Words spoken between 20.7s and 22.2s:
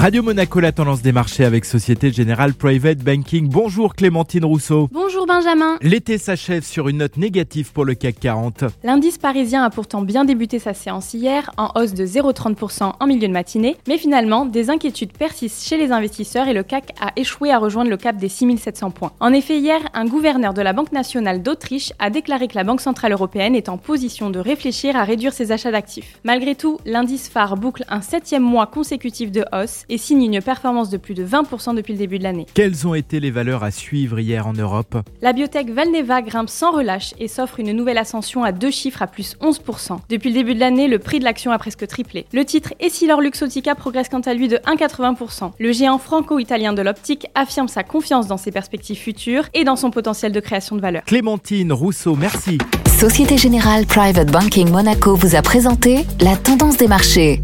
Banque nationale d'Autriche a